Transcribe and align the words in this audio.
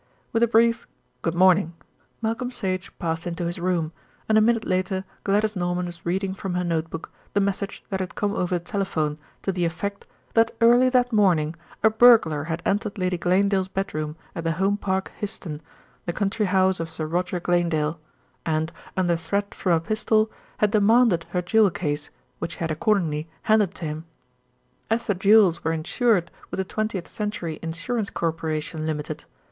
With 0.33 0.41
a 0.41 0.47
brief 0.47 0.87
"Good 1.21 1.35
morning," 1.35 1.75
Malcolm 2.23 2.49
Sage 2.49 2.91
passed 2.97 3.27
into 3.27 3.45
his 3.45 3.59
room, 3.59 3.91
and 4.27 4.35
a 4.35 4.41
minute 4.41 4.65
later 4.65 5.03
Gladys 5.23 5.55
Norman 5.55 5.85
was 5.85 6.03
reading 6.03 6.33
from 6.33 6.55
her 6.55 6.63
note 6.63 6.89
book 6.89 7.11
the 7.35 7.39
message 7.39 7.83
that 7.91 7.99
had 7.99 8.15
come 8.15 8.33
over 8.33 8.57
the 8.57 8.63
telephone 8.65 9.19
to 9.43 9.51
the 9.51 9.63
effect 9.63 10.07
that 10.33 10.55
early 10.59 10.89
that 10.89 11.13
morning 11.13 11.53
a 11.83 11.91
burglar 11.91 12.45
had 12.45 12.63
entered 12.65 12.97
Lady 12.97 13.15
Glanedale's 13.15 13.67
bedroom 13.67 14.15
at 14.33 14.43
the 14.43 14.53
Home 14.53 14.75
Park, 14.75 15.11
Hyston, 15.21 15.61
the 16.07 16.13
country 16.13 16.47
house 16.47 16.79
of 16.79 16.89
Sir 16.89 17.05
Roger 17.05 17.39
Glanedale, 17.39 17.99
and, 18.43 18.71
under 18.97 19.15
threat 19.15 19.53
from 19.53 19.73
a 19.73 19.79
pistol, 19.79 20.31
had 20.57 20.71
demanded 20.71 21.25
her 21.29 21.43
jewel 21.43 21.69
case, 21.69 22.09
which 22.39 22.53
she 22.53 22.57
had 22.61 22.71
accordingly 22.71 23.29
handed 23.43 23.75
to 23.75 23.85
him. 23.85 24.05
As 24.89 25.05
the 25.05 25.13
jewels 25.13 25.63
were 25.63 25.71
insured 25.71 26.31
with 26.49 26.57
the 26.57 26.63
Twentieth 26.63 27.07
Century 27.07 27.59
Insurance 27.61 28.09
Corporation, 28.09 28.81
Ltd. 28.81 29.25